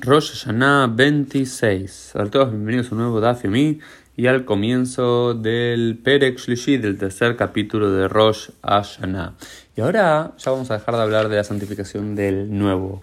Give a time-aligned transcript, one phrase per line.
[0.00, 2.16] Rosh Hashanah 26.
[2.16, 3.80] A todos, bienvenidos a un nuevo Daf mí
[4.14, 9.34] y al comienzo del Perek Shlishi, del tercer capítulo de Rosh Hashanah.
[9.74, 13.02] Y ahora ya vamos a dejar de hablar de la santificación del nuevo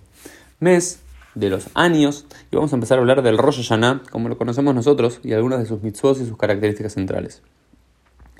[0.59, 1.01] mes,
[1.33, 4.75] de los años, y vamos a empezar a hablar del Rosh Hashanah, como lo conocemos
[4.75, 7.41] nosotros, y algunas de sus mitzvot y sus características centrales.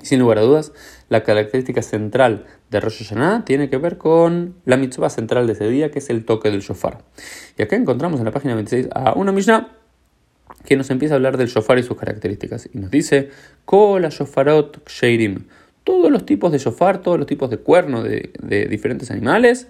[0.04, 0.72] Sin lugar a dudas,
[1.08, 5.66] la característica central de Rosh Hashanah tiene que ver con la mitzvah central de ese
[5.68, 6.98] día, que es el toque del shofar.
[7.56, 9.78] Y acá encontramos en la página 26 a una Mishnah
[10.66, 12.68] que nos empieza a hablar del shofar y sus características.
[12.72, 13.30] Y nos dice,
[13.64, 15.46] Kola shofarot sheirim.
[15.84, 18.30] Todos los tipos de shofar, todos los tipos de cuerno de,
[18.68, 19.68] diferentes animales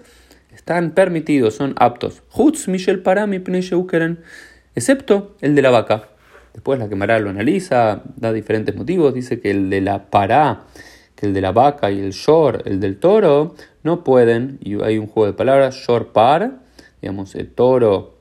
[0.53, 2.23] están permitidos, son aptos.
[2.33, 3.41] Hutz Michel Parami
[4.75, 6.09] excepto el de la vaca.
[6.55, 10.63] Después la quemará lo analiza, da diferentes motivos, dice que el de la pará,
[11.13, 14.97] que el de la vaca y el shor, el del toro, no pueden, y hay
[14.97, 16.61] un juego de palabras, shor par,
[17.01, 18.15] digamos, el toro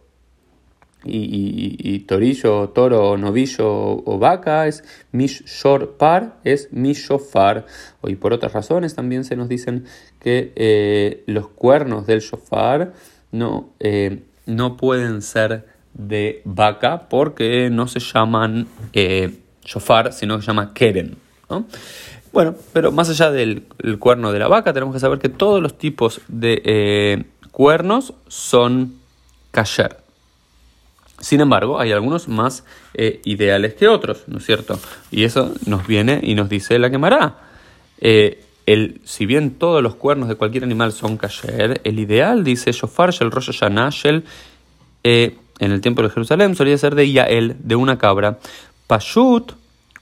[1.05, 4.83] y, torillo, toro, novillo o, vaca es
[5.13, 7.67] mish shor par, es mish shofar.
[8.03, 9.85] Y por otras razones también se nos dicen
[10.19, 12.95] que eh, los cuernos del shofar
[13.31, 20.43] no, eh, no pueden ser de vaca porque no se llaman eh, shofar, sino que
[20.43, 21.17] se llama keren.
[22.33, 23.63] Bueno, pero más allá del
[24.01, 28.95] cuerno de la vaca, tenemos que saber que todos los tipos de eh, cuernos son
[29.53, 29.99] kasher.
[31.21, 34.79] Sin embargo, hay algunos más eh, ideales que otros, ¿no es cierto?
[35.13, 37.39] Y eso nos viene y nos dice la quemará.
[38.01, 43.13] el, si bien todos los cuernos de cualquier animal son kasher, el ideal, dice Shofar
[43.13, 44.25] Shel Rosh Hashanah Shel
[45.59, 48.39] en el templo de Jerusalén solía ser de Yael, de una cabra.
[48.87, 49.53] Pashut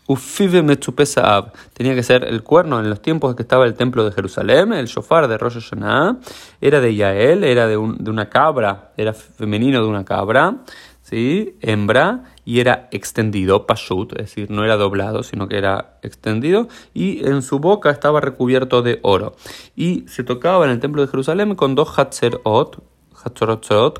[0.06, 1.53] ufive Metzupesaav.
[1.72, 4.86] Tenía que ser el cuerno en los tiempos que estaba el templo de Jerusalén, el
[4.86, 6.19] shofar de Rosh Hashanah,
[6.61, 10.58] era de Yael, era de, una cabra, era femenino de una cabra,
[11.03, 11.56] ¿sí?
[11.61, 17.24] hembra, y era extendido, pashut, es decir, no era doblado, sino que era extendido, y
[17.27, 19.36] en su boca estaba recubierto de oro.
[19.77, 22.83] Y se tocaba en el templo de Jerusalén con dos hatzerot,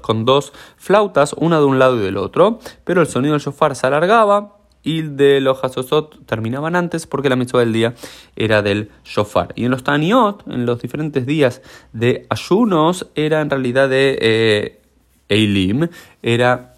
[0.01, 3.77] con dos flautas, una de un lado y del otro, pero el sonido del shofar
[3.77, 7.95] se alargaba y de los Hatzot terminaban antes porque la mitzvah del día
[8.37, 9.53] era del shofar.
[9.55, 11.63] Y en los Taniot, en los diferentes días
[11.93, 14.81] de ayunos, era en realidad de eh,
[15.29, 15.89] Eilim,
[16.23, 16.75] era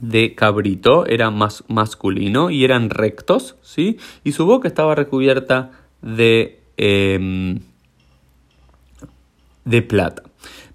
[0.00, 3.98] de cabrito, era más masculino y eran rectos, ¿sí?
[4.24, 5.70] Y su boca estaba recubierta
[6.02, 7.60] de, em,
[9.64, 10.22] de plata.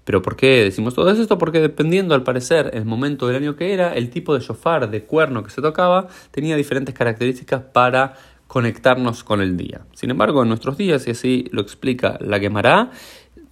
[0.04, 1.38] Pero ¿por qué decimos todo esto?
[1.38, 5.04] Porque dependiendo al parecer el momento del año que era, el tipo de shofar, de
[5.04, 8.14] cuerno que se tocaba, tenía diferentes características para
[8.48, 9.82] conectarnos con el día.
[9.94, 12.90] Sin embargo, en nuestros días, y así lo explica la quemará,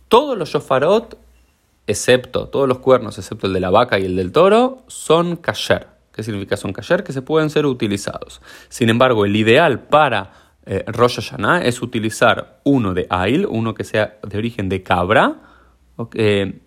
[0.08, 1.16] todos los shofarot,
[1.86, 5.86] excepto, todos los cuernos, excepto el de la vaca y el del toro, son kasher.
[6.12, 7.04] ¿Qué significa son kasher?
[7.04, 8.42] Que se pueden ser utilizados.
[8.68, 10.32] Sin embargo, el ideal para
[10.66, 15.36] eh, Rosh Hashanah es utilizar uno de Ail, uno que sea de origen de cabra,
[16.14, 16.60] eh,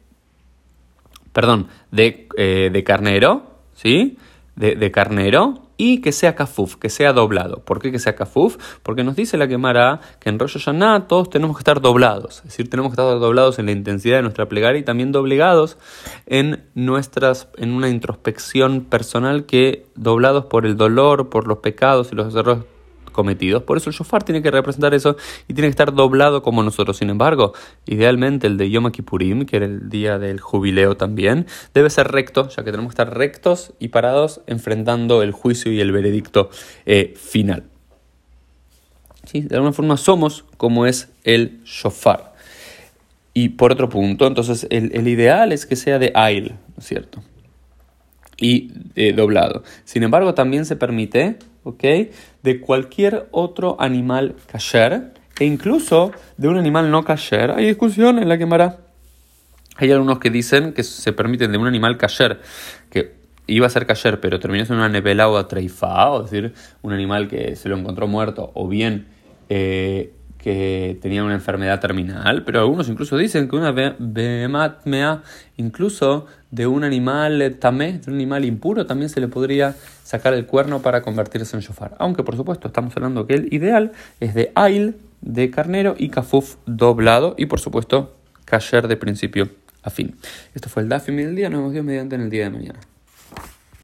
[1.31, 4.17] perdón, de, eh, de, carnero, ¿sí?
[4.55, 7.65] De, carnero y que sea kafuf, que sea doblado.
[7.65, 8.57] ¿Por qué que sea kafuf?
[8.83, 12.43] Porque nos dice la quemara que en Rosh Hashanah todos tenemos que estar doblados, es
[12.43, 15.77] decir, tenemos que estar doblados en la intensidad de nuestra plegaria y también doblegados
[16.27, 22.15] en nuestras en una introspección personal que doblados por el dolor, por los pecados y
[22.15, 22.63] los errores
[23.13, 23.63] cometidos.
[23.63, 25.15] Por eso el shofar tiene que representar eso
[25.47, 26.97] y tiene que estar doblado como nosotros.
[26.97, 27.53] Sin embargo,
[27.85, 32.49] idealmente el de Yom Kippurim, que era el día del jubileo también, debe ser recto,
[32.49, 36.49] ya que tenemos que estar rectos y parados enfrentando el juicio y el veredicto
[36.85, 37.63] eh, final.
[39.31, 42.33] De alguna forma somos como es el shofar.
[43.33, 47.23] Y por otro punto, entonces el, ideal es que sea de ail, ¿no es cierto?
[48.43, 49.63] Y eh, doblado.
[49.85, 51.83] Sin embargo, también se permite ¿ok?
[52.43, 57.51] De cualquier otro animal kasher e incluso de un animal no kasher.
[57.51, 58.79] Hay discusión en la quemará.
[59.77, 62.41] Hay algunos que dicen que se permiten de un animal kasher,
[62.91, 63.15] que
[63.47, 66.53] iba a ser kasher, pero terminó siendo una nebela o es decir,
[66.83, 69.07] un animal que se lo encontró muerto, o bien
[69.49, 75.23] eh, que tenía una enfermedad terminal, pero algunos incluso dicen que una behematmea,
[75.55, 79.73] incluso de un animal tamé, de un animal impuro, también se le podría
[80.03, 81.95] sacar el cuerno para convertirse en shofar.
[81.97, 86.57] Aunque por supuesto estamos hablando que el ideal es de ail, de carnero y kafuf
[86.65, 89.49] doblado y por supuesto kasher de principio
[89.81, 90.17] a fin.
[90.53, 92.79] Esto fue el Dafim del día, nos vemos mediante en el día de mañana.